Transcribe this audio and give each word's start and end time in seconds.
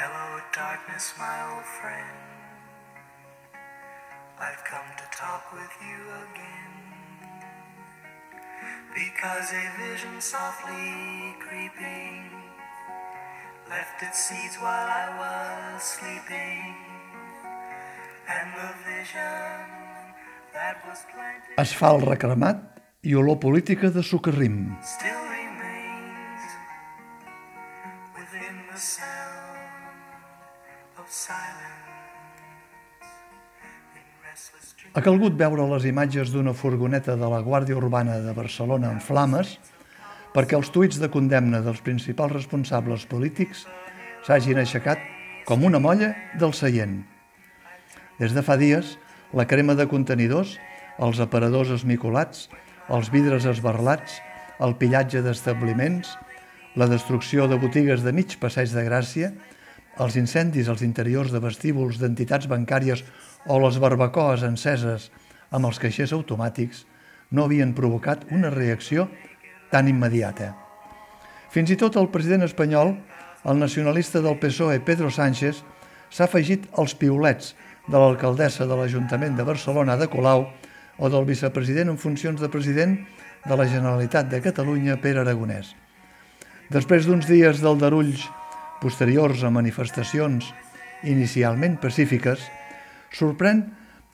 Hello, 0.00 0.40
darkness, 0.56 1.12
my 1.18 1.36
old 1.52 1.68
friend. 1.76 2.20
I've 4.40 4.64
come 4.64 4.88
to 4.96 5.06
talk 5.12 5.52
with 5.52 5.74
you 5.88 6.00
again. 6.24 6.72
Because 8.96 9.52
a 9.52 9.66
vision 9.76 10.16
softly 10.24 11.36
creeping 11.44 12.32
left 13.68 14.00
its 14.00 14.18
seeds 14.24 14.56
while 14.64 14.88
I 14.88 15.06
was 15.20 15.82
sleeping. 15.84 16.72
And 18.24 18.48
the 18.56 18.72
vision 18.88 19.52
that 20.56 20.80
was 20.88 21.04
planted 21.12 21.60
Asfalt 21.60 22.08
recremat 22.08 22.56
i 23.04 23.12
olor 23.14 23.36
política 23.36 23.90
de 23.90 24.02
socarrim. 24.02 24.78
still 24.80 25.29
Ha 34.90 35.02
calgut 35.06 35.36
veure 35.38 35.66
les 35.70 35.84
imatges 35.86 36.32
d'una 36.34 36.54
furgoneta 36.56 37.14
de 37.18 37.28
la 37.30 37.42
Guàrdia 37.46 37.76
Urbana 37.78 38.18
de 38.24 38.32
Barcelona 38.34 38.90
en 38.90 38.98
flames 39.04 39.58
perquè 40.34 40.56
els 40.58 40.70
tuits 40.74 40.98
de 41.02 41.10
condemna 41.10 41.60
dels 41.62 41.82
principals 41.86 42.34
responsables 42.34 43.06
polítics 43.10 43.66
s'hagin 44.26 44.58
aixecat 44.62 45.02
com 45.46 45.64
una 45.66 45.80
molla 45.82 46.10
del 46.38 46.54
seient. 46.54 47.00
Des 48.20 48.34
de 48.36 48.42
fa 48.46 48.56
dies, 48.60 48.96
la 49.32 49.46
crema 49.46 49.74
de 49.78 49.86
contenidors, 49.90 50.56
els 50.98 51.20
aparadors 51.22 51.70
esmicolats, 51.74 52.48
els 52.90 53.08
vidres 53.14 53.46
esbarlats, 53.48 54.18
el 54.60 54.74
pillatge 54.76 55.22
d'establiments, 55.24 56.12
la 56.76 56.86
destrucció 56.90 57.46
de 57.48 57.58
botigues 57.58 58.04
de 58.04 58.12
mig 58.12 58.36
passeig 58.42 58.70
de 58.74 58.84
Gràcia, 58.86 59.32
els 60.00 60.16
incendis 60.20 60.68
als 60.68 60.84
interiors 60.86 61.32
de 61.32 61.40
vestíbuls 61.42 61.98
d'entitats 62.00 62.46
bancàries 62.50 63.02
o 63.46 63.58
les 63.62 63.78
barbacoes 63.80 64.44
enceses 64.46 65.10
amb 65.50 65.66
els 65.68 65.80
caixers 65.82 66.12
automàtics 66.16 66.84
no 67.30 67.46
havien 67.46 67.74
provocat 67.74 68.26
una 68.34 68.50
reacció 68.50 69.08
tan 69.70 69.88
immediata. 69.88 70.52
Fins 71.50 71.70
i 71.70 71.78
tot 71.78 71.96
el 71.98 72.10
president 72.10 72.44
espanyol, 72.46 72.94
el 73.44 73.58
nacionalista 73.58 74.20
del 74.22 74.38
PSOE 74.38 74.80
Pedro 74.86 75.10
Sánchez, 75.10 75.62
s'ha 76.10 76.26
afegit 76.26 76.66
als 76.78 76.94
piulets 76.98 77.54
de 77.88 77.98
l'alcaldessa 77.98 78.66
de 78.66 78.76
l'Ajuntament 78.76 79.38
de 79.38 79.46
Barcelona 79.46 79.96
de 79.96 80.10
Colau 80.10 80.46
o 80.98 81.08
del 81.08 81.24
vicepresident 81.24 81.90
en 81.90 81.98
funcions 81.98 82.40
de 82.40 82.50
president 82.52 82.98
de 83.46 83.56
la 83.56 83.66
Generalitat 83.66 84.28
de 84.28 84.42
Catalunya 84.44 84.98
Pere 85.00 85.22
Aragonès. 85.22 85.72
Després 86.70 87.06
d'uns 87.06 87.26
dies 87.26 87.62
d'aldarulls 87.62 88.26
posteriors 88.82 89.42
a 89.42 89.50
manifestacions 89.50 90.52
inicialment 91.02 91.78
pacífiques, 91.80 92.42
sorprèn 93.14 93.64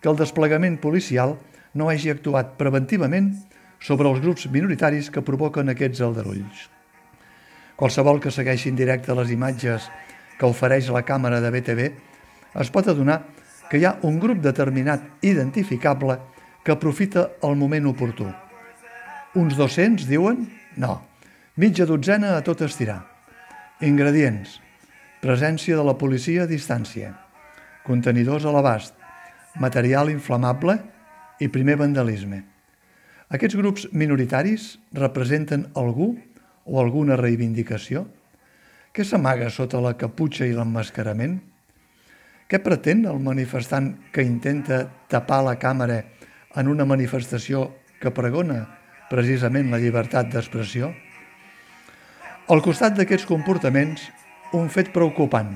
que 0.00 0.08
el 0.10 0.18
desplegament 0.18 0.78
policial 0.82 1.36
no 1.76 1.90
hagi 1.90 2.10
actuat 2.12 2.56
preventivament 2.60 3.32
sobre 3.80 4.08
els 4.08 4.22
grups 4.24 4.46
minoritaris 4.52 5.10
que 5.12 5.24
provoquen 5.24 5.68
aquests 5.72 6.00
aldarulls. 6.04 6.68
Qualsevol 7.76 8.22
que 8.24 8.32
segueixi 8.32 8.70
en 8.72 8.78
directe 8.78 9.14
les 9.14 9.32
imatges 9.34 9.90
que 10.38 10.48
ofereix 10.48 10.88
la 10.92 11.04
càmera 11.04 11.42
de 11.44 11.50
BTV 11.52 11.90
es 12.62 12.72
pot 12.72 12.88
adonar 12.88 13.20
que 13.68 13.80
hi 13.80 13.84
ha 13.84 13.98
un 14.08 14.16
grup 14.22 14.40
determinat 14.44 15.26
identificable 15.26 16.16
que 16.64 16.72
aprofita 16.72 17.28
el 17.44 17.56
moment 17.60 17.90
oportú. 17.92 18.30
Uns 19.36 19.56
200, 19.58 20.06
diuen? 20.08 20.46
No. 20.80 21.02
Mitja 21.60 21.84
dotzena 21.84 22.36
a 22.36 22.42
tot 22.46 22.64
estirar. 22.64 23.02
Ingredients. 23.84 24.60
Presència 25.20 25.76
de 25.76 25.84
la 25.84 25.96
policia 26.00 26.44
a 26.44 26.50
distància. 26.50 27.12
Contenidors 27.86 28.42
a 28.42 28.50
l'abast. 28.50 28.96
Material 29.62 30.10
inflamable 30.10 30.74
i 31.38 31.46
primer 31.46 31.76
vandalisme. 31.78 32.40
Aquests 33.30 33.54
grups 33.58 33.84
minoritaris 33.94 34.72
representen 34.98 35.68
algú 35.78 36.08
o 36.66 36.80
alguna 36.82 37.14
reivindicació? 37.20 38.02
Què 38.90 39.06
s'amaga 39.06 39.52
sota 39.54 39.78
la 39.78 39.94
caputxa 39.94 40.48
i 40.50 40.56
l'emmascarament? 40.56 41.38
Què 42.50 42.58
pretén 42.62 43.06
el 43.06 43.22
manifestant 43.22 43.92
que 44.10 44.26
intenta 44.26 44.82
tapar 45.06 45.44
la 45.46 45.54
càmera 45.54 46.02
en 46.58 46.66
una 46.66 46.86
manifestació 46.90 47.68
que 48.02 48.10
pregona 48.10 48.64
precisament 49.06 49.70
la 49.70 49.78
llibertat 49.78 50.34
d'expressió? 50.34 50.90
Al 52.50 52.66
costat 52.66 52.98
d'aquests 52.98 53.30
comportaments, 53.30 54.10
un 54.58 54.70
fet 54.74 54.90
preocupant, 54.94 55.54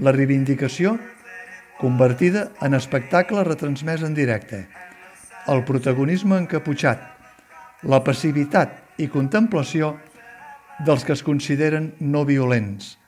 la 0.00 0.12
reivindicació 0.16 0.96
convertida 1.80 2.50
en 2.60 2.76
espectacle 2.76 3.42
retransmès 3.46 4.04
en 4.04 4.12
directe, 4.14 4.66
el 5.48 5.64
protagonisme 5.64 6.36
encaputxat, 6.36 7.00
la 7.88 8.02
passivitat 8.04 9.00
i 9.00 9.08
contemplació 9.08 9.94
dels 10.84 11.06
que 11.08 11.14
es 11.16 11.24
consideren 11.24 11.94
no 12.00 12.26
violents, 12.28 12.98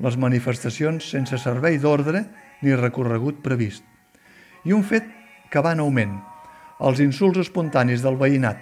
les 0.00 0.16
manifestacions 0.16 1.04
sense 1.12 1.36
servei 1.42 1.76
d'ordre 1.78 2.24
ni 2.64 2.72
recorregut 2.72 3.42
previst. 3.44 3.84
I 4.64 4.72
un 4.72 4.82
fet 4.88 5.04
que 5.52 5.60
va 5.60 5.74
en 5.76 5.84
augment, 5.84 6.16
els 6.80 7.04
insults 7.04 7.44
espontanis 7.44 8.00
del 8.00 8.16
veïnat, 8.16 8.56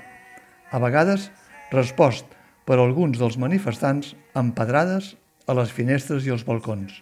a 0.74 0.82
vegades 0.82 1.30
respost 1.70 2.26
per 2.66 2.80
alguns 2.82 3.22
dels 3.22 3.38
manifestants 3.38 4.16
amb 4.34 4.56
pedrades 4.58 5.14
a 5.46 5.54
les 5.54 5.70
finestres 5.70 6.26
i 6.26 6.34
els 6.34 6.42
balcons. 6.46 6.98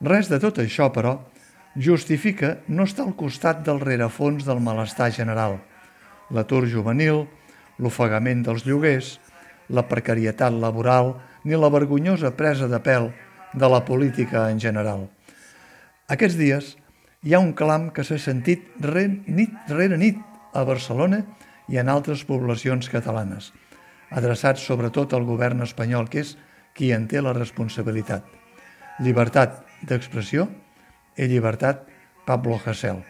Res 0.00 0.30
de 0.30 0.38
tot 0.40 0.62
això, 0.62 0.88
però, 0.94 1.18
justifica 1.76 2.58
no 2.68 2.84
estar 2.84 3.06
al 3.06 3.16
costat 3.16 3.62
del 3.66 3.80
rerefons 3.80 4.46
del 4.46 4.60
malestar 4.62 5.10
general, 5.14 5.60
l'atur 6.30 6.66
juvenil, 6.70 7.26
l'ofegament 7.78 8.42
dels 8.46 8.66
lloguers, 8.66 9.18
la 9.70 9.86
precarietat 9.86 10.52
laboral 10.52 11.14
ni 11.44 11.56
la 11.56 11.70
vergonyosa 11.70 12.34
presa 12.36 12.68
de 12.68 12.80
pèl 12.82 13.10
de 13.54 13.68
la 13.70 13.84
política 13.84 14.48
en 14.50 14.58
general. 14.60 15.06
Aquests 16.10 16.38
dies 16.38 16.74
hi 17.22 17.34
ha 17.34 17.42
un 17.42 17.52
clam 17.54 17.90
que 17.94 18.04
s'ha 18.04 18.18
sentit 18.18 18.66
re, 18.82 19.06
nit 19.26 19.70
rere 19.70 19.98
nit 20.00 20.18
a 20.54 20.64
Barcelona 20.66 21.22
i 21.70 21.78
en 21.78 21.88
altres 21.88 22.24
poblacions 22.26 22.90
catalanes, 22.90 23.52
adreçats 24.10 24.64
sobretot 24.66 25.14
al 25.14 25.26
govern 25.28 25.62
espanyol, 25.62 26.08
que 26.10 26.24
és 26.24 26.34
qui 26.74 26.90
en 26.94 27.06
té 27.06 27.22
la 27.22 27.34
responsabilitat. 27.36 28.24
Llibertat 29.00 29.62
d'expressió 29.86 30.48
i 31.16 31.26
llibertat 31.30 31.86
Pablo 32.26 32.60
Hasél. 32.64 33.00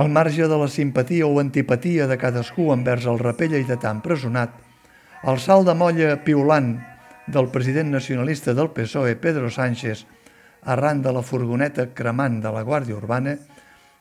Al 0.00 0.08
marge 0.08 0.46
de 0.48 0.56
la 0.56 0.68
simpatia 0.68 1.26
o 1.26 1.40
antipatia 1.40 2.06
de 2.06 2.16
cadascú 2.16 2.70
envers 2.72 3.04
el 3.10 3.18
raper 3.20 3.50
lleidatà 3.52 3.90
empresonat, 3.92 4.54
el 5.28 5.36
salt 5.42 5.66
de 5.68 5.74
molla 5.76 6.14
piulant 6.24 6.78
del 7.28 7.50
president 7.52 7.90
nacionalista 7.92 8.54
del 8.54 8.70
PSOE, 8.72 9.16
Pedro 9.20 9.50
Sánchez, 9.50 10.06
arran 10.62 11.02
de 11.02 11.12
la 11.12 11.22
furgoneta 11.22 11.90
cremant 11.94 12.40
de 12.40 12.52
la 12.52 12.64
Guàrdia 12.64 12.96
Urbana, 12.96 13.36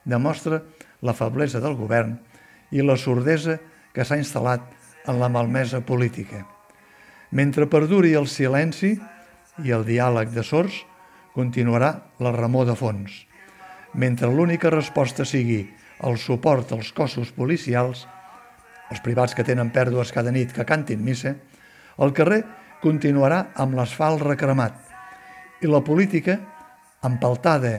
demostra 0.06 0.62
la 1.02 1.14
feblesa 1.14 1.60
del 1.60 1.76
govern 1.76 2.18
i 2.72 2.84
la 2.84 2.98
sordesa 2.98 3.58
que 3.94 4.06
s'ha 4.06 4.20
instal·lat 4.20 4.64
en 5.08 5.20
la 5.20 5.30
malmesa 5.30 5.82
política. 5.82 6.46
Mentre 7.32 7.68
perduri 7.70 8.16
el 8.18 8.28
silenci 8.28 8.96
i 9.64 9.74
el 9.76 9.86
diàleg 9.86 10.32
de 10.34 10.44
sords, 10.44 10.84
continuarà 11.36 11.92
la 12.20 12.32
remor 12.36 12.68
de 12.70 12.76
fons. 12.80 13.26
Mentre 13.94 14.30
l'única 14.30 14.72
resposta 14.74 15.26
sigui 15.26 15.62
el 16.08 16.18
suport 16.18 16.72
als 16.76 16.92
cossos 16.96 17.32
policials, 17.36 18.06
els 18.90 19.02
privats 19.06 19.36
que 19.38 19.46
tenen 19.46 19.72
pèrdues 19.74 20.14
cada 20.16 20.34
nit 20.34 20.54
que 20.56 20.66
cantin 20.66 21.04
missa, 21.06 21.36
el 22.00 22.14
carrer 22.16 22.44
continuarà 22.84 23.50
amb 23.60 23.76
l'asfalt 23.78 24.24
recremat 24.26 24.78
i 25.62 25.68
la 25.68 25.82
política, 25.84 26.38
empaltada 27.04 27.74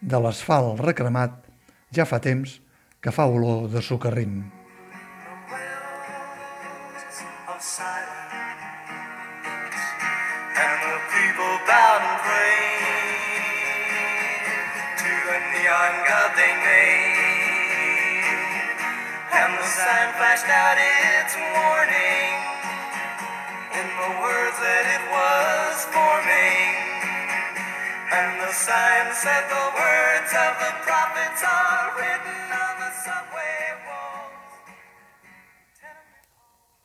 de 0.00 0.20
l'asfalt 0.20 0.82
recremat, 0.84 1.40
ja 1.94 2.06
fa 2.06 2.20
temps 2.22 2.60
que 3.00 3.12
fa 3.12 3.26
olor 3.26 3.66
de 3.72 3.82
socarrim. 3.82 4.44
of 7.54 7.93
the 19.64 19.70
sign 19.70 20.12
flashed 20.20 20.44
out 20.44 20.76
its 20.76 21.32
warning 21.40 22.36
in 23.80 23.88
the 23.96 24.10
words 24.20 24.56
that 24.60 24.84
it 24.92 25.04
was 25.08 25.76
forming, 25.88 26.68
and 28.12 28.44
the 28.44 28.52
sign 28.52 29.08
said 29.16 29.48
the 29.48 29.66
words 29.72 30.30
of 30.36 30.52
the 30.60 30.72
prophets 30.84 31.40
of 31.40 31.84